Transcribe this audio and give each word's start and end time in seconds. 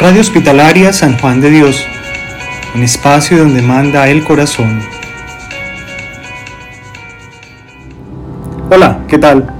Radio 0.00 0.22
Hospitalaria 0.22 0.94
San 0.94 1.18
Juan 1.18 1.42
de 1.42 1.50
Dios, 1.50 1.84
un 2.74 2.82
espacio 2.82 3.36
donde 3.36 3.60
manda 3.60 4.08
el 4.08 4.24
corazón. 4.24 4.80
Hola, 8.70 9.00
¿qué 9.06 9.18
tal? 9.18 9.52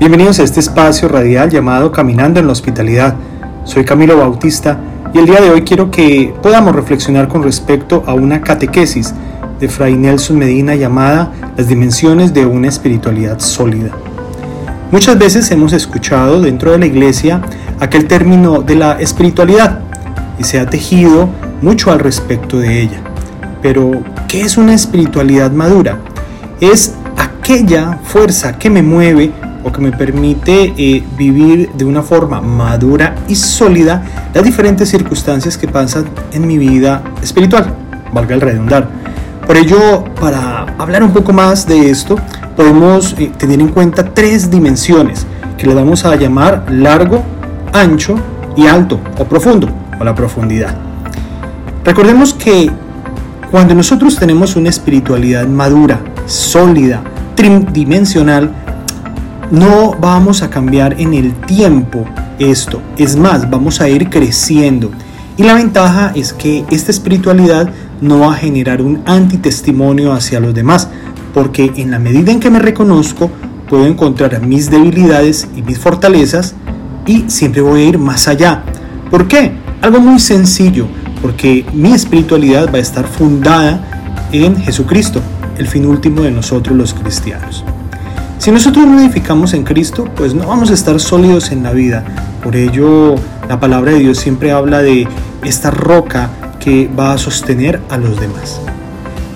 Bienvenidos 0.00 0.40
a 0.40 0.42
este 0.42 0.58
espacio 0.58 1.06
radial 1.06 1.48
llamado 1.48 1.92
Caminando 1.92 2.40
en 2.40 2.46
la 2.46 2.52
Hospitalidad. 2.52 3.14
Soy 3.62 3.84
Camilo 3.84 4.16
Bautista 4.16 4.80
y 5.12 5.18
el 5.18 5.26
día 5.26 5.40
de 5.40 5.50
hoy 5.50 5.62
quiero 5.62 5.92
que 5.92 6.34
podamos 6.42 6.74
reflexionar 6.74 7.28
con 7.28 7.44
respecto 7.44 8.02
a 8.04 8.14
una 8.14 8.40
catequesis 8.40 9.14
de 9.60 9.68
Fray 9.68 9.94
Nelson 9.94 10.36
Medina 10.36 10.74
llamada 10.74 11.30
Las 11.56 11.68
dimensiones 11.68 12.34
de 12.34 12.44
una 12.46 12.66
espiritualidad 12.66 13.38
sólida. 13.38 13.92
Muchas 14.90 15.16
veces 15.18 15.48
hemos 15.52 15.72
escuchado 15.72 16.40
dentro 16.40 16.72
de 16.72 16.78
la 16.78 16.86
iglesia 16.86 17.42
aquel 17.78 18.06
término 18.08 18.62
de 18.62 18.74
la 18.74 19.00
espiritualidad 19.00 19.83
y 20.38 20.44
se 20.44 20.58
ha 20.58 20.66
tejido 20.66 21.28
mucho 21.62 21.92
al 21.92 21.98
respecto 21.98 22.58
de 22.58 22.82
ella. 22.82 23.00
Pero, 23.62 24.02
¿qué 24.28 24.42
es 24.42 24.56
una 24.56 24.74
espiritualidad 24.74 25.50
madura? 25.52 25.98
Es 26.60 26.94
aquella 27.16 27.98
fuerza 28.04 28.58
que 28.58 28.70
me 28.70 28.82
mueve 28.82 29.32
o 29.64 29.72
que 29.72 29.80
me 29.80 29.92
permite 29.92 30.74
eh, 30.76 31.02
vivir 31.16 31.70
de 31.72 31.84
una 31.84 32.02
forma 32.02 32.40
madura 32.42 33.14
y 33.28 33.34
sólida 33.34 34.04
las 34.34 34.44
diferentes 34.44 34.90
circunstancias 34.90 35.56
que 35.56 35.66
pasan 35.66 36.04
en 36.32 36.46
mi 36.46 36.58
vida 36.58 37.02
espiritual, 37.22 37.74
valga 38.12 38.34
el 38.34 38.42
redundar. 38.42 38.88
Por 39.46 39.56
ello, 39.56 40.04
para 40.20 40.66
hablar 40.78 41.02
un 41.02 41.12
poco 41.12 41.32
más 41.32 41.66
de 41.66 41.90
esto, 41.90 42.16
podemos 42.56 43.14
eh, 43.18 43.32
tener 43.38 43.60
en 43.60 43.68
cuenta 43.68 44.12
tres 44.12 44.50
dimensiones 44.50 45.26
que 45.56 45.66
le 45.66 45.74
vamos 45.74 46.04
a 46.04 46.14
llamar 46.16 46.66
largo, 46.70 47.22
ancho 47.72 48.16
y 48.56 48.66
alto 48.66 49.00
o 49.18 49.24
profundo 49.24 49.83
o 49.98 50.04
la 50.04 50.14
profundidad. 50.14 50.74
Recordemos 51.84 52.34
que 52.34 52.70
cuando 53.50 53.74
nosotros 53.74 54.16
tenemos 54.18 54.56
una 54.56 54.70
espiritualidad 54.70 55.46
madura, 55.46 56.00
sólida, 56.26 57.02
tridimensional, 57.34 58.50
no 59.50 59.94
vamos 60.00 60.42
a 60.42 60.50
cambiar 60.50 61.00
en 61.00 61.14
el 61.14 61.34
tiempo 61.34 62.04
esto. 62.38 62.80
Es 62.96 63.16
más, 63.16 63.48
vamos 63.48 63.80
a 63.80 63.88
ir 63.88 64.10
creciendo. 64.10 64.90
Y 65.36 65.42
la 65.42 65.54
ventaja 65.54 66.12
es 66.14 66.32
que 66.32 66.64
esta 66.70 66.90
espiritualidad 66.90 67.70
no 68.00 68.20
va 68.20 68.32
a 68.32 68.36
generar 68.36 68.82
un 68.82 69.02
antitestimonio 69.06 70.12
hacia 70.12 70.40
los 70.40 70.54
demás, 70.54 70.88
porque 71.32 71.72
en 71.76 71.90
la 71.90 71.98
medida 71.98 72.32
en 72.32 72.40
que 72.40 72.50
me 72.50 72.58
reconozco, 72.58 73.30
puedo 73.68 73.86
encontrar 73.86 74.40
mis 74.46 74.70
debilidades 74.70 75.48
y 75.56 75.62
mis 75.62 75.78
fortalezas 75.78 76.54
y 77.06 77.24
siempre 77.28 77.60
voy 77.60 77.82
a 77.82 77.84
ir 77.84 77.98
más 77.98 78.28
allá. 78.28 78.62
¿Por 79.10 79.28
qué? 79.28 79.63
Algo 79.84 80.00
muy 80.00 80.18
sencillo, 80.18 80.86
porque 81.20 81.66
mi 81.74 81.92
espiritualidad 81.92 82.72
va 82.72 82.78
a 82.78 82.80
estar 82.80 83.06
fundada 83.06 83.84
en 84.32 84.56
Jesucristo, 84.56 85.20
el 85.58 85.68
fin 85.68 85.84
último 85.84 86.22
de 86.22 86.30
nosotros 86.30 86.74
los 86.74 86.94
cristianos. 86.94 87.66
Si 88.38 88.50
nosotros 88.50 88.86
no 88.86 88.98
edificamos 88.98 89.52
en 89.52 89.62
Cristo, 89.62 90.08
pues 90.16 90.32
no 90.32 90.46
vamos 90.46 90.70
a 90.70 90.72
estar 90.72 90.98
sólidos 90.98 91.52
en 91.52 91.62
la 91.62 91.72
vida. 91.72 92.02
Por 92.42 92.56
ello, 92.56 93.16
la 93.46 93.60
palabra 93.60 93.92
de 93.92 93.98
Dios 93.98 94.16
siempre 94.16 94.52
habla 94.52 94.80
de 94.80 95.06
esta 95.44 95.70
roca 95.70 96.30
que 96.60 96.88
va 96.88 97.12
a 97.12 97.18
sostener 97.18 97.82
a 97.90 97.98
los 97.98 98.18
demás. 98.18 98.62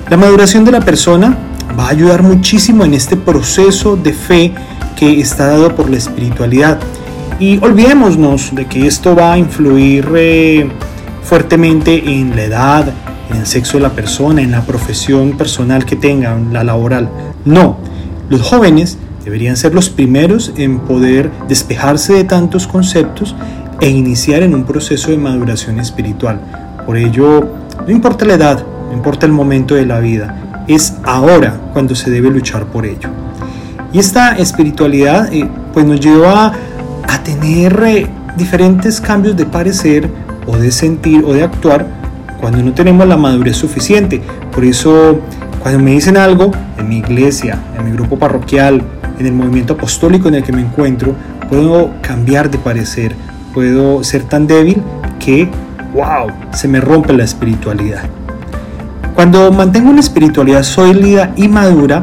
La 0.09 0.17
maduración 0.17 0.65
de 0.65 0.73
la 0.73 0.81
persona 0.81 1.37
va 1.79 1.89
a 1.89 1.91
ayudar 1.91 2.23
muchísimo 2.23 2.87
en 2.87 2.95
este 2.95 3.19
proceso 3.19 3.97
de 3.97 4.15
fe 4.15 4.55
que 4.97 5.21
está 5.21 5.49
dado 5.49 5.77
por 5.77 5.91
la 5.91 5.99
espiritualidad. 5.99 6.79
Y 7.41 7.59
olvidémonos 7.59 8.55
de 8.55 8.67
que 8.67 8.87
esto 8.87 9.15
va 9.15 9.35
a 9.35 9.39
influir 9.39 10.09
eh, 10.17 10.69
fuertemente 11.23 12.03
en 12.13 12.35
la 12.35 12.43
edad, 12.43 12.93
en 13.31 13.37
el 13.37 13.47
sexo 13.47 13.77
de 13.77 13.83
la 13.83 13.91
persona, 13.91 14.43
en 14.43 14.51
la 14.51 14.63
profesión 14.63 15.37
personal 15.37 15.85
que 15.85 15.97
tengan, 15.97 16.53
la 16.53 16.65
laboral. 16.65 17.09
No, 17.45 17.77
los 18.29 18.43
jóvenes 18.43 18.99
deberían 19.25 19.57
ser 19.57 19.75
los 19.75 19.91
primeros 19.91 20.53
en 20.57 20.81
poder 20.81 21.31
despejarse 21.49 22.15
de 22.15 22.25
tantos 22.25 22.67
conceptos 22.67 23.35
e 23.81 23.89
iniciar 23.89 24.43
en 24.43 24.55
un 24.55 24.65
proceso 24.65 25.11
de 25.11 25.19
maduración 25.19 25.79
espiritual. 25.79 26.41
Por 26.87 26.97
ello, 26.97 27.47
no 27.87 27.93
importa 27.93 28.25
la 28.25 28.35
edad, 28.35 28.65
no 28.89 28.93
importa 28.97 29.27
el 29.27 29.33
momento 29.33 29.75
de 29.75 29.87
la 29.87 30.01
vida, 30.01 30.65
es 30.67 30.95
ahora 31.05 31.61
cuando 31.73 31.95
se 31.95 32.11
debe 32.11 32.31
luchar 32.31 32.67
por 32.67 32.87
ello. 32.87 33.11
Y 33.93 33.99
esta 33.99 34.37
espiritualidad 34.37 35.33
eh, 35.33 35.49
pues 35.73 35.87
nos 35.87 36.01
lleva 36.01 36.53
tener 37.17 37.83
eh, 37.87 38.07
diferentes 38.37 39.01
cambios 39.01 39.37
de 39.37 39.47
parecer 39.47 40.09
o 40.47 40.57
de 40.57 40.71
sentir 40.71 41.25
o 41.25 41.33
de 41.33 41.43
actuar 41.45 41.87
cuando 42.41 42.63
no 42.63 42.73
tenemos 42.73 43.07
la 43.07 43.17
madurez 43.17 43.57
suficiente. 43.57 44.21
Por 44.53 44.65
eso 44.65 45.21
cuando 45.61 45.81
me 45.81 45.93
dicen 45.93 46.17
algo 46.17 46.53
en 46.79 46.89
mi 46.89 46.99
iglesia, 46.99 47.59
en 47.79 47.85
mi 47.85 47.93
grupo 47.93 48.19
parroquial, 48.19 48.83
en 49.19 49.27
el 49.27 49.33
movimiento 49.33 49.75
apostólico 49.75 50.29
en 50.29 50.37
el 50.37 50.43
que 50.43 50.53
me 50.53 50.63
encuentro, 50.63 51.15
puedo 51.49 51.91
cambiar 52.01 52.51
de 52.51 52.59
parecer, 52.59 53.15
puedo 53.53 54.05
ser 54.05 54.23
tan 54.23 54.47
débil 54.47 54.83
que, 55.19 55.49
wow, 55.93 56.31
se 56.53 56.69
me 56.69 56.81
rompe 56.81 57.13
la 57.13 57.25
espiritualidad. 57.25 58.03
Cuando 59.15 59.51
mantengo 59.51 59.91
una 59.91 60.01
espiritualidad 60.01 60.63
sólida 60.63 61.33
y 61.37 61.49
madura, 61.49 62.03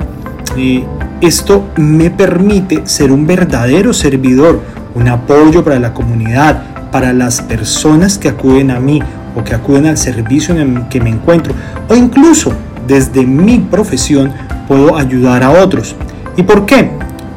eh, 0.58 0.84
esto 1.22 1.70
me 1.78 2.10
permite 2.10 2.82
ser 2.86 3.12
un 3.12 3.26
verdadero 3.26 3.94
servidor, 3.94 4.62
un 4.96 5.08
apoyo 5.08 5.64
para 5.64 5.80
la 5.80 5.94
comunidad, 5.94 6.64
para 6.92 7.14
las 7.14 7.42
personas 7.42 8.18
que 8.18 8.30
acuden 8.30 8.72
a 8.72 8.80
mí 8.80 9.02
o 9.36 9.44
que 9.44 9.54
acuden 9.54 9.86
al 9.86 9.98
servicio 9.98 10.56
en 10.56 10.78
el 10.78 10.88
que 10.88 11.02
me 11.02 11.10
encuentro, 11.10 11.54
o 11.90 11.96
incluso 11.96 12.54
desde 12.88 13.26
mi 13.26 13.60
profesión 13.60 14.32
puedo 14.68 14.96
ayudar 14.96 15.44
a 15.44 15.52
otros. 15.52 15.96
¿Y 16.38 16.44
por 16.44 16.66
qué? 16.66 16.90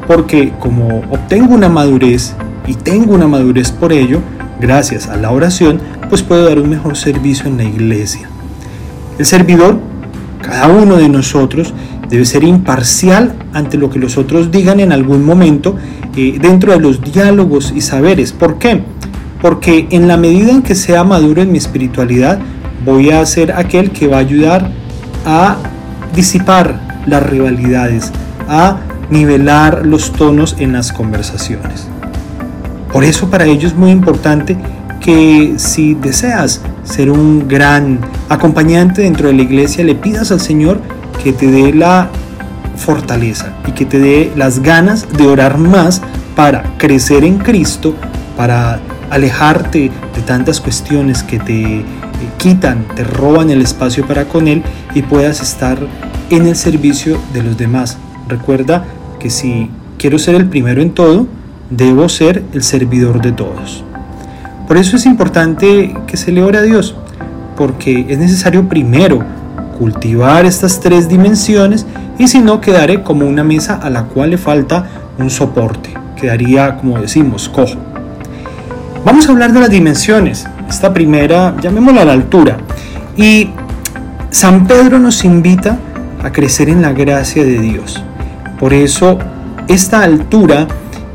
Porque 0.07 0.53
como 0.59 1.01
obtengo 1.09 1.53
una 1.53 1.69
madurez 1.69 2.33
y 2.65 2.73
tengo 2.73 3.13
una 3.13 3.27
madurez 3.27 3.71
por 3.71 3.91
ello, 3.91 4.19
gracias 4.59 5.07
a 5.07 5.17
la 5.17 5.31
oración, 5.31 5.79
pues 6.09 6.23
puedo 6.23 6.47
dar 6.47 6.59
un 6.59 6.69
mejor 6.69 6.95
servicio 6.95 7.47
en 7.47 7.57
la 7.57 7.63
iglesia. 7.63 8.29
El 9.17 9.25
servidor, 9.25 9.79
cada 10.41 10.67
uno 10.67 10.95
de 10.95 11.09
nosotros, 11.09 11.73
debe 12.09 12.25
ser 12.25 12.43
imparcial 12.43 13.33
ante 13.53 13.77
lo 13.77 13.89
que 13.89 13.99
los 13.99 14.17
otros 14.17 14.51
digan 14.51 14.79
en 14.79 14.91
algún 14.91 15.23
momento 15.23 15.75
eh, 16.15 16.37
dentro 16.41 16.71
de 16.71 16.79
los 16.79 17.01
diálogos 17.01 17.71
y 17.75 17.81
saberes. 17.81 18.31
¿Por 18.33 18.57
qué? 18.57 18.83
Porque 19.41 19.87
en 19.91 20.07
la 20.07 20.17
medida 20.17 20.51
en 20.51 20.61
que 20.61 20.75
sea 20.75 21.03
maduro 21.03 21.41
en 21.41 21.51
mi 21.51 21.57
espiritualidad, 21.57 22.39
voy 22.85 23.11
a 23.11 23.25
ser 23.25 23.53
aquel 23.53 23.91
que 23.91 24.07
va 24.07 24.17
a 24.17 24.21
ayudar 24.21 24.71
a 25.25 25.57
disipar 26.15 27.03
las 27.05 27.23
rivalidades, 27.23 28.11
a 28.47 28.77
nivelar 29.09 29.85
los 29.85 30.11
tonos 30.11 30.55
en 30.59 30.73
las 30.73 30.91
conversaciones. 30.91 31.87
Por 32.91 33.03
eso 33.03 33.29
para 33.29 33.45
ello 33.45 33.67
es 33.67 33.75
muy 33.75 33.91
importante 33.91 34.57
que 34.99 35.53
si 35.57 35.93
deseas 35.93 36.61
ser 36.83 37.09
un 37.11 37.47
gran 37.47 37.99
acompañante 38.29 39.03
dentro 39.03 39.27
de 39.27 39.35
la 39.35 39.43
iglesia, 39.43 39.83
le 39.83 39.95
pidas 39.95 40.31
al 40.31 40.39
Señor 40.39 40.81
que 41.23 41.33
te 41.33 41.51
dé 41.51 41.73
la 41.73 42.09
fortaleza 42.75 43.53
y 43.67 43.71
que 43.71 43.85
te 43.85 43.99
dé 43.99 44.31
las 44.35 44.61
ganas 44.61 45.07
de 45.17 45.27
orar 45.27 45.57
más 45.57 46.01
para 46.35 46.63
crecer 46.77 47.23
en 47.23 47.37
Cristo, 47.37 47.93
para 48.37 48.79
alejarte 49.09 49.91
de 50.15 50.21
tantas 50.21 50.61
cuestiones 50.61 51.23
que 51.23 51.39
te 51.39 51.83
quitan, 52.37 52.85
te 52.95 53.03
roban 53.03 53.49
el 53.49 53.61
espacio 53.61 54.05
para 54.07 54.25
con 54.25 54.47
Él 54.47 54.63
y 54.93 55.01
puedas 55.01 55.41
estar 55.41 55.77
en 56.29 56.47
el 56.47 56.55
servicio 56.55 57.19
de 57.33 57.43
los 57.43 57.57
demás. 57.57 57.97
Recuerda 58.27 58.85
que 59.19 59.29
si 59.29 59.69
quiero 59.97 60.19
ser 60.19 60.35
el 60.35 60.47
primero 60.47 60.81
en 60.81 60.91
todo, 60.91 61.27
debo 61.69 62.07
ser 62.09 62.43
el 62.53 62.63
servidor 62.63 63.21
de 63.21 63.31
todos. 63.31 63.83
Por 64.67 64.77
eso 64.77 64.95
es 64.95 65.05
importante 65.05 65.95
que 66.07 66.17
se 66.17 66.31
le 66.31 66.43
ore 66.43 66.59
a 66.59 66.61
Dios, 66.61 66.95
porque 67.57 68.05
es 68.07 68.17
necesario 68.19 68.69
primero 68.69 69.23
cultivar 69.79 70.45
estas 70.45 70.79
tres 70.79 71.09
dimensiones 71.09 71.87
y 72.19 72.27
si 72.27 72.39
no 72.39 72.61
quedaré 72.61 73.01
como 73.01 73.25
una 73.25 73.43
mesa 73.43 73.79
a 73.81 73.89
la 73.89 74.03
cual 74.03 74.29
le 74.29 74.37
falta 74.37 74.85
un 75.17 75.31
soporte, 75.31 75.93
quedaría 76.15 76.77
como 76.77 76.99
decimos 76.99 77.49
cojo. 77.49 77.79
Vamos 79.03 79.27
a 79.27 79.31
hablar 79.31 79.53
de 79.53 79.61
las 79.61 79.69
dimensiones 79.71 80.45
esta 80.69 80.93
primera, 80.93 81.55
llamémosla 81.59 82.05
la 82.05 82.13
altura. 82.13 82.57
Y 83.17 83.49
San 84.29 84.67
Pedro 84.67 84.99
nos 84.99 85.25
invita 85.25 85.79
a 86.21 86.31
crecer 86.31 86.69
en 86.69 86.81
la 86.81 86.93
gracia 86.93 87.43
de 87.43 87.59
Dios. 87.59 88.03
Por 88.59 88.73
eso, 88.73 89.17
esta 89.67 90.03
altura 90.03 90.67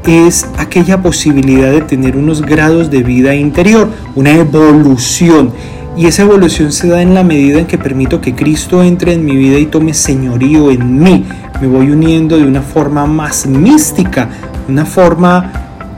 es 0.07 0.47
aquella 0.59 1.01
posibilidad 1.01 1.71
de 1.71 1.81
tener 1.81 2.17
unos 2.17 2.43
grados 2.43 2.91
de 2.91 3.03
vida 3.03 3.35
interior, 3.35 3.89
una 4.15 4.33
evolución. 4.33 5.53
Y 5.97 6.07
esa 6.07 6.23
evolución 6.23 6.73
se 6.73 6.89
da 6.89 7.03
en 7.03 7.15
la 7.15 7.23
medida 7.23 7.61
en 7.61 7.67
que 7.67 7.79
permito 7.79 8.21
que 8.21 8.35
Cristo 8.35 8.83
entre 8.83 9.13
en 9.13 9.25
mi 9.25 9.37
vida 9.37 9.59
y 9.59 9.67
tome 9.67 9.95
señorío 9.95 10.73
en 10.73 10.99
mí. 10.99 11.25
Me 11.61 11.69
voy 11.69 11.91
uniendo 11.91 12.37
de 12.37 12.45
una 12.45 12.63
forma 12.63 13.07
más 13.07 13.47
mística, 13.47 14.29
una 14.69 14.85
forma 14.85 15.53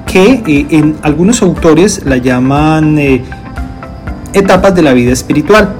que 0.06 0.42
eh, 0.46 0.66
en 0.70 0.96
algunos 1.02 1.40
autores 1.40 2.04
la 2.04 2.18
llaman 2.18 2.98
eh, 2.98 3.24
etapas 4.34 4.74
de 4.74 4.82
la 4.82 4.92
vida 4.92 5.12
espiritual 5.12 5.74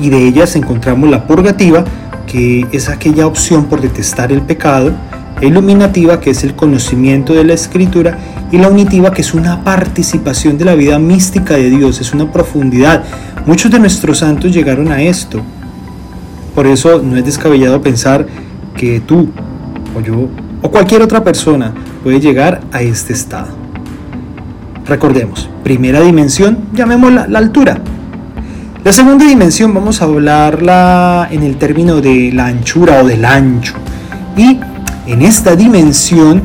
y 0.00 0.08
de 0.08 0.26
ellas 0.26 0.54
encontramos 0.54 1.10
la 1.10 1.26
purgativa, 1.26 1.84
que 2.26 2.66
es 2.70 2.88
aquella 2.88 3.26
opción 3.26 3.64
por 3.64 3.80
detestar 3.80 4.30
el 4.30 4.42
pecado, 4.42 4.92
iluminativa, 5.40 6.20
que 6.20 6.30
es 6.30 6.44
el 6.44 6.54
conocimiento 6.54 7.34
de 7.34 7.44
la 7.44 7.54
escritura, 7.54 8.18
y 8.50 8.58
la 8.58 8.68
unitiva, 8.68 9.12
que 9.12 9.22
es 9.22 9.34
una 9.34 9.64
participación 9.64 10.56
de 10.56 10.64
la 10.64 10.74
vida 10.74 10.98
mística 10.98 11.54
de 11.54 11.70
Dios, 11.70 12.00
es 12.00 12.12
una 12.12 12.30
profundidad. 12.30 13.04
Muchos 13.44 13.70
de 13.70 13.78
nuestros 13.78 14.18
santos 14.18 14.52
llegaron 14.52 14.92
a 14.92 15.02
esto. 15.02 15.40
Por 16.54 16.66
eso 16.66 17.02
no 17.02 17.16
es 17.16 17.24
descabellado 17.24 17.82
pensar 17.82 18.26
que 18.76 19.00
tú 19.00 19.28
o 19.96 20.00
yo 20.00 20.28
o 20.62 20.70
cualquier 20.70 21.02
otra 21.02 21.22
persona 21.22 21.72
puede 22.02 22.20
llegar 22.20 22.62
a 22.72 22.82
este 22.82 23.12
estado. 23.12 23.48
Recordemos, 24.86 25.50
primera 25.64 26.00
dimensión, 26.00 26.58
llamémosla 26.72 27.26
la 27.26 27.38
altura. 27.38 27.78
La 28.84 28.92
segunda 28.92 29.26
dimensión 29.26 29.74
vamos 29.74 30.00
a 30.00 30.04
hablarla 30.04 31.28
en 31.30 31.42
el 31.42 31.56
término 31.56 32.00
de 32.00 32.30
la 32.32 32.46
anchura 32.46 33.02
o 33.02 33.06
del 33.06 33.24
ancho. 33.24 33.74
Y 34.36 34.60
en 35.06 35.22
esta 35.22 35.54
dimensión, 35.54 36.42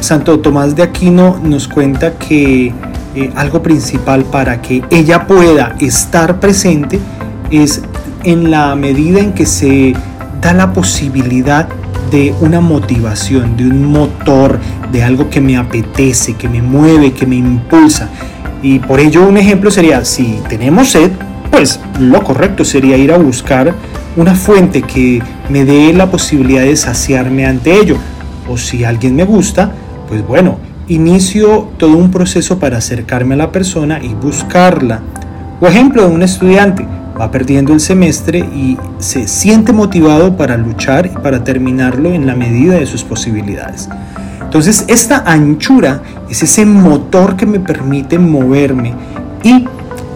Santo 0.00 0.38
Tomás 0.40 0.76
de 0.76 0.82
Aquino 0.82 1.38
nos 1.42 1.66
cuenta 1.68 2.14
que 2.18 2.72
eh, 3.14 3.30
algo 3.34 3.62
principal 3.62 4.24
para 4.24 4.62
que 4.62 4.82
ella 4.90 5.26
pueda 5.26 5.74
estar 5.80 6.40
presente 6.40 7.00
es 7.50 7.82
en 8.22 8.50
la 8.50 8.74
medida 8.76 9.20
en 9.20 9.32
que 9.32 9.46
se 9.46 9.94
da 10.40 10.52
la 10.52 10.72
posibilidad 10.72 11.68
de 12.10 12.34
una 12.40 12.60
motivación, 12.60 13.56
de 13.56 13.64
un 13.64 13.86
motor, 13.86 14.60
de 14.92 15.02
algo 15.02 15.28
que 15.28 15.40
me 15.40 15.56
apetece, 15.56 16.34
que 16.34 16.48
me 16.48 16.62
mueve, 16.62 17.12
que 17.12 17.26
me 17.26 17.36
impulsa. 17.36 18.08
Y 18.62 18.78
por 18.78 19.00
ello 19.00 19.26
un 19.26 19.36
ejemplo 19.36 19.70
sería, 19.70 20.04
si 20.04 20.38
tenemos 20.48 20.90
sed, 20.90 21.10
pues 21.50 21.80
lo 21.98 22.22
correcto 22.22 22.64
sería 22.64 22.96
ir 22.96 23.12
a 23.12 23.18
buscar 23.18 23.74
una 24.16 24.34
fuente 24.34 24.82
que 24.82 25.22
me 25.48 25.64
dé 25.64 25.92
la 25.92 26.10
posibilidad 26.10 26.62
de 26.62 26.76
saciarme 26.76 27.46
ante 27.46 27.78
ello. 27.78 27.96
O 28.48 28.56
si 28.56 28.84
alguien 28.84 29.16
me 29.16 29.24
gusta, 29.24 29.72
pues 30.08 30.26
bueno, 30.26 30.58
inicio 30.88 31.70
todo 31.78 31.96
un 31.96 32.10
proceso 32.10 32.58
para 32.58 32.78
acercarme 32.78 33.34
a 33.34 33.38
la 33.38 33.52
persona 33.52 34.00
y 34.02 34.14
buscarla. 34.14 35.00
O 35.60 35.66
ejemplo 35.66 36.06
de 36.06 36.14
un 36.14 36.22
estudiante, 36.22 36.86
va 37.18 37.30
perdiendo 37.30 37.72
el 37.72 37.80
semestre 37.80 38.40
y 38.40 38.76
se 38.98 39.28
siente 39.28 39.72
motivado 39.72 40.36
para 40.36 40.56
luchar 40.56 41.06
y 41.06 41.10
para 41.10 41.44
terminarlo 41.44 42.12
en 42.12 42.26
la 42.26 42.34
medida 42.34 42.74
de 42.74 42.86
sus 42.86 43.04
posibilidades. 43.04 43.88
Entonces 44.42 44.84
esta 44.88 45.22
anchura 45.26 46.02
es 46.28 46.42
ese 46.42 46.66
motor 46.66 47.36
que 47.36 47.46
me 47.46 47.60
permite 47.60 48.18
moverme 48.18 48.94
y 49.42 49.64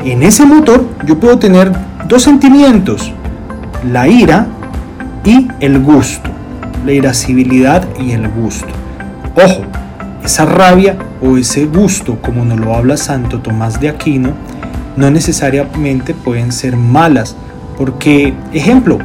en 0.04 0.22
ese 0.22 0.44
motor 0.44 0.84
yo 1.06 1.18
puedo 1.18 1.38
tener 1.38 1.72
dos 2.08 2.22
sentimientos, 2.22 3.12
la 3.84 4.08
ira 4.08 4.46
y 5.24 5.48
el 5.60 5.80
gusto, 5.80 6.30
la 6.84 6.92
irascibilidad 6.92 7.86
y 7.98 8.12
el 8.12 8.28
gusto. 8.28 8.68
Ojo, 9.36 9.62
esa 10.24 10.44
rabia 10.44 10.96
o 11.22 11.36
ese 11.36 11.66
gusto, 11.66 12.18
como 12.20 12.44
nos 12.44 12.58
lo 12.58 12.74
habla 12.74 12.96
Santo 12.96 13.40
Tomás 13.40 13.80
de 13.80 13.88
Aquino, 13.88 14.32
no 14.96 15.10
necesariamente 15.10 16.14
pueden 16.14 16.52
ser 16.52 16.76
malas. 16.76 17.36
Porque, 17.76 18.34
ejemplo, 18.52 18.98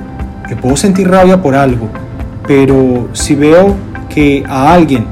yo 0.50 0.58
puedo 0.58 0.75
sentir 0.75 1.10
rabia 1.10 1.42
por 1.42 1.56
algo, 1.56 1.88
pero 2.48 3.10
si 3.14 3.36
veo 3.36 3.75
que 4.10 4.44
a 4.48 4.74
alguien 4.74 5.06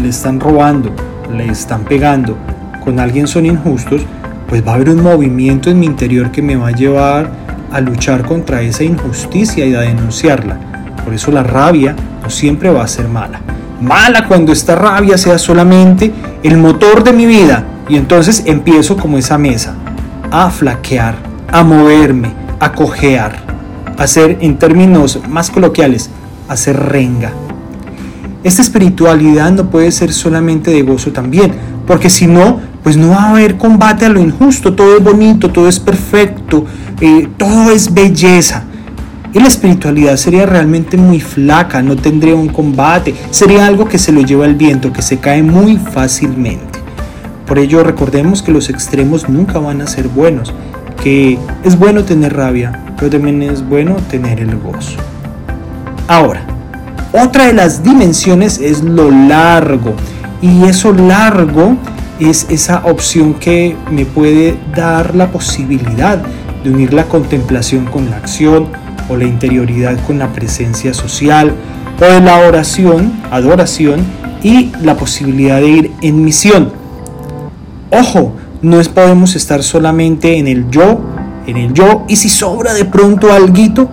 le 0.00 0.08
están 0.08 0.38
robando, 0.38 0.92
le 1.36 1.46
están 1.46 1.84
pegando, 1.84 2.36
con 2.84 3.00
alguien 3.00 3.26
son 3.26 3.46
injustos, 3.46 4.02
pues 4.48 4.66
va 4.66 4.72
a 4.72 4.74
haber 4.76 4.90
un 4.90 5.02
movimiento 5.02 5.70
en 5.70 5.80
mi 5.80 5.86
interior 5.86 6.30
que 6.30 6.42
me 6.42 6.56
va 6.56 6.68
a 6.68 6.72
llevar 6.72 7.41
a 7.72 7.80
luchar 7.80 8.24
contra 8.24 8.62
esa 8.62 8.84
injusticia 8.84 9.66
y 9.66 9.74
a 9.74 9.80
denunciarla. 9.80 10.58
Por 11.04 11.14
eso 11.14 11.30
la 11.30 11.42
rabia 11.42 11.96
no 12.22 12.30
siempre 12.30 12.70
va 12.70 12.84
a 12.84 12.88
ser 12.88 13.08
mala. 13.08 13.40
Mala 13.80 14.28
cuando 14.28 14.52
esta 14.52 14.76
rabia 14.76 15.18
sea 15.18 15.38
solamente 15.38 16.12
el 16.42 16.56
motor 16.56 17.02
de 17.02 17.12
mi 17.12 17.26
vida 17.26 17.64
y 17.88 17.96
entonces 17.96 18.44
empiezo 18.46 18.96
como 18.96 19.18
esa 19.18 19.38
mesa 19.38 19.74
a 20.30 20.50
flaquear, 20.50 21.16
a 21.50 21.64
moverme, 21.64 22.32
a 22.60 22.72
cojear, 22.72 23.32
a 23.98 24.06
ser 24.06 24.38
en 24.40 24.58
términos 24.58 25.20
más 25.28 25.50
coloquiales, 25.50 26.10
a 26.48 26.56
ser 26.56 26.78
renga. 26.78 27.32
Esta 28.44 28.62
espiritualidad 28.62 29.52
no 29.52 29.70
puede 29.70 29.92
ser 29.92 30.12
solamente 30.12 30.70
de 30.70 30.82
gozo 30.82 31.12
también, 31.12 31.52
porque 31.86 32.10
si 32.10 32.26
no, 32.26 32.60
pues 32.82 32.96
no 32.96 33.10
va 33.10 33.24
a 33.24 33.30
haber 33.30 33.56
combate 33.56 34.06
a 34.06 34.08
lo 34.08 34.20
injusto, 34.20 34.74
todo 34.74 34.96
es 34.96 35.04
bonito, 35.04 35.50
todo 35.50 35.68
es 35.68 35.78
perfecto, 35.78 36.64
todo 37.36 37.72
es 37.72 37.92
belleza. 37.92 38.64
Y 39.34 39.40
la 39.40 39.48
espiritualidad 39.48 40.16
sería 40.16 40.46
realmente 40.46 40.96
muy 40.96 41.20
flaca, 41.20 41.82
no 41.82 41.96
tendría 41.96 42.34
un 42.34 42.48
combate, 42.48 43.14
sería 43.30 43.66
algo 43.66 43.88
que 43.88 43.98
se 43.98 44.12
lo 44.12 44.20
lleva 44.20 44.44
el 44.44 44.54
viento, 44.54 44.92
que 44.92 45.02
se 45.02 45.18
cae 45.18 45.42
muy 45.42 45.78
fácilmente. 45.78 46.78
Por 47.46 47.58
ello 47.58 47.82
recordemos 47.82 48.42
que 48.42 48.52
los 48.52 48.68
extremos 48.68 49.28
nunca 49.28 49.58
van 49.58 49.80
a 49.80 49.86
ser 49.86 50.08
buenos, 50.08 50.52
que 51.02 51.38
es 51.64 51.78
bueno 51.78 52.04
tener 52.04 52.36
rabia, 52.36 52.84
pero 52.98 53.10
también 53.10 53.42
es 53.42 53.66
bueno 53.66 53.96
tener 54.10 54.38
el 54.38 54.56
gozo. 54.58 54.98
Ahora, 56.08 56.42
otra 57.12 57.46
de 57.46 57.54
las 57.54 57.82
dimensiones 57.82 58.58
es 58.58 58.82
lo 58.82 59.10
largo, 59.10 59.94
y 60.42 60.64
eso 60.64 60.92
largo 60.92 61.76
es 62.20 62.46
esa 62.50 62.82
opción 62.84 63.34
que 63.34 63.76
me 63.90 64.04
puede 64.04 64.58
dar 64.74 65.14
la 65.14 65.30
posibilidad 65.32 66.22
de 66.62 66.70
unir 66.70 66.92
la 66.94 67.04
contemplación 67.04 67.86
con 67.86 68.10
la 68.10 68.16
acción 68.16 68.68
o 69.08 69.16
la 69.16 69.24
interioridad 69.24 69.98
con 70.06 70.18
la 70.18 70.32
presencia 70.32 70.94
social 70.94 71.52
o 72.00 72.04
de 72.04 72.20
la 72.20 72.38
oración, 72.38 73.12
adoración 73.30 74.00
y 74.42 74.72
la 74.82 74.96
posibilidad 74.96 75.60
de 75.60 75.68
ir 75.68 75.92
en 76.02 76.24
misión 76.24 76.82
Ojo, 77.94 78.32
no 78.62 78.80
es 78.80 78.88
podemos 78.88 79.36
estar 79.36 79.62
solamente 79.62 80.38
en 80.38 80.48
el 80.48 80.70
yo, 80.70 80.98
en 81.46 81.58
el 81.58 81.74
yo, 81.74 82.04
y 82.08 82.16
si 82.16 82.30
sobra 82.30 82.72
de 82.72 82.86
pronto 82.86 83.30
algo 83.30 83.86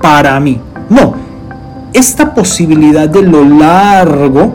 para 0.00 0.38
mí. 0.38 0.60
No, 0.88 1.14
esta 1.92 2.32
posibilidad 2.32 3.08
de 3.08 3.22
lo 3.22 3.42
largo 3.42 4.52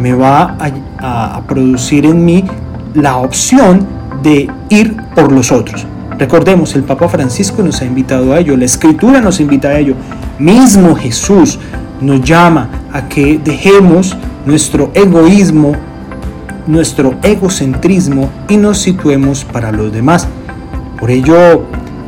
me 0.00 0.14
va 0.14 0.56
a, 0.98 1.36
a 1.36 1.42
producir 1.42 2.06
en 2.06 2.24
mí 2.24 2.42
la 2.94 3.18
opción 3.18 3.86
de 4.22 4.48
ir 4.70 4.96
por 5.14 5.30
los 5.30 5.52
otros. 5.52 5.86
Recordemos, 6.18 6.74
el 6.74 6.82
Papa 6.82 7.08
Francisco 7.08 7.62
nos 7.62 7.80
ha 7.80 7.84
invitado 7.84 8.32
a 8.32 8.40
ello, 8.40 8.56
la 8.56 8.64
Escritura 8.64 9.20
nos 9.20 9.40
invita 9.40 9.68
a 9.68 9.78
ello, 9.78 9.94
mismo 10.38 10.94
Jesús 10.94 11.58
nos 12.00 12.20
llama 12.22 12.68
a 12.92 13.08
que 13.08 13.40
dejemos 13.42 14.16
nuestro 14.44 14.90
egoísmo 14.94 15.76
nuestro 16.68 17.14
egocentrismo 17.22 18.30
y 18.48 18.56
nos 18.58 18.78
situemos 18.78 19.44
para 19.44 19.72
los 19.72 19.90
demás. 19.90 20.28
Por 21.00 21.10
ello, 21.10 21.64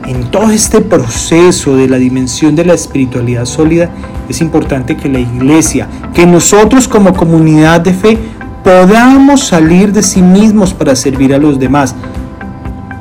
en 0.07 0.31
todo 0.31 0.50
este 0.50 0.81
proceso 0.83 1.76
de 1.76 1.88
la 1.88 1.97
dimensión 1.97 2.55
de 2.55 2.67
la 2.67 2.75
espiritualidad 2.75 3.47
sólida, 3.47 3.88
es 4.29 4.40
importante 4.40 4.97
que 4.97 5.09
la 5.09 5.19
iglesia, 5.19 5.88
que 6.14 6.26
nosotros 6.26 6.87
como 6.87 7.14
comunidad 7.14 7.81
de 7.81 7.95
fe, 7.95 8.19
podamos 8.62 9.45
salir 9.45 9.93
de 9.93 10.02
sí 10.02 10.21
mismos 10.21 10.75
para 10.75 10.95
servir 10.95 11.35
a 11.35 11.38
los 11.38 11.59
demás. 11.59 11.95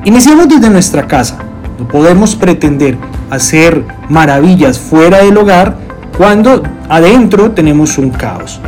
Iniciamos 0.05 0.47
desde 0.47 0.69
nuestra 0.69 1.07
casa. 1.07 1.37
No 1.77 1.87
podemos 1.87 2.35
pretender 2.35 2.97
hacer 3.29 3.83
maravillas 4.09 4.79
fuera 4.79 5.23
del 5.23 5.37
hogar 5.37 5.77
cuando 6.17 6.63
adentro 6.87 7.51
tenemos 7.51 7.97
un 7.97 8.09
caos. 8.09 8.61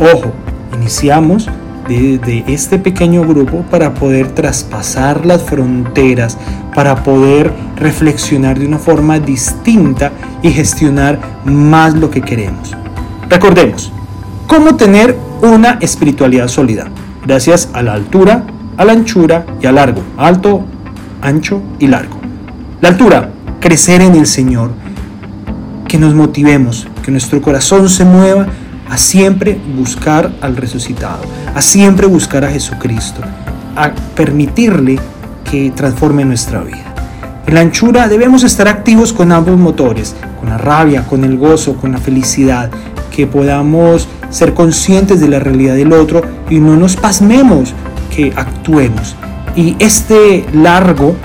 Ojo, 0.00 0.32
iniciamos 0.76 1.48
de, 1.88 2.44
este 2.48 2.78
pequeño 2.78 3.22
grupo 3.22 3.64
para 3.70 3.94
poder 3.94 4.28
traspasar 4.28 5.24
las 5.24 5.42
fronteras, 5.42 6.36
para 6.74 7.02
poder 7.02 7.52
reflexionar 7.76 8.58
de 8.58 8.66
una 8.66 8.78
forma 8.78 9.18
distinta 9.18 10.10
y 10.42 10.50
gestionar 10.50 11.18
más 11.44 11.94
lo 11.94 12.10
que 12.10 12.22
queremos. 12.22 12.72
Recordemos, 13.28 13.92
¿cómo 14.46 14.76
tener 14.76 15.16
una 15.42 15.78
espiritualidad 15.80 16.48
sólida? 16.48 16.86
Gracias 17.24 17.68
a 17.72 17.82
la 17.82 17.94
altura, 17.94 18.44
a 18.76 18.84
la 18.84 18.92
anchura 18.92 19.46
y 19.60 19.66
al 19.66 19.76
largo. 19.76 20.02
Alto, 20.16 20.64
ancho 21.20 21.62
y 21.78 21.86
largo. 21.86 22.20
La 22.80 22.88
altura, 22.88 23.30
crecer 23.60 24.00
en 24.00 24.14
el 24.14 24.26
Señor. 24.26 24.70
Que 25.88 25.98
nos 25.98 26.14
motivemos, 26.14 26.88
que 27.02 27.10
nuestro 27.10 27.40
corazón 27.42 27.88
se 27.88 28.04
mueva 28.04 28.46
a 28.88 28.96
siempre 28.96 29.58
buscar 29.76 30.32
al 30.40 30.56
resucitado, 30.56 31.22
a 31.54 31.62
siempre 31.62 32.06
buscar 32.06 32.44
a 32.44 32.50
Jesucristo, 32.50 33.22
a 33.76 33.90
permitirle 34.14 34.98
que 35.50 35.70
transforme 35.70 36.24
nuestra 36.24 36.62
vida. 36.62 36.92
En 37.46 37.54
la 37.54 37.60
anchura 37.60 38.08
debemos 38.08 38.42
estar 38.44 38.68
activos 38.68 39.12
con 39.12 39.32
ambos 39.32 39.58
motores, 39.58 40.14
con 40.40 40.48
la 40.48 40.58
rabia, 40.58 41.06
con 41.06 41.24
el 41.24 41.36
gozo, 41.36 41.74
con 41.76 41.92
la 41.92 41.98
felicidad, 41.98 42.70
que 43.14 43.26
podamos 43.26 44.08
ser 44.30 44.54
conscientes 44.54 45.20
de 45.20 45.28
la 45.28 45.38
realidad 45.38 45.74
del 45.74 45.92
otro 45.92 46.22
y 46.48 46.58
no 46.58 46.76
nos 46.76 46.96
pasmemos, 46.96 47.74
que 48.14 48.32
actuemos. 48.36 49.16
Y 49.56 49.76
este 49.78 50.44
largo 50.52 51.16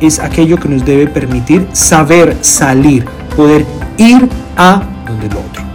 es 0.00 0.18
aquello 0.18 0.58
que 0.58 0.68
nos 0.68 0.84
debe 0.84 1.06
permitir 1.06 1.66
saber 1.72 2.36
salir, 2.40 3.04
poder 3.36 3.66
ir 3.98 4.28
a 4.56 4.82
donde 5.06 5.26
el 5.26 5.32
otro. 5.32 5.65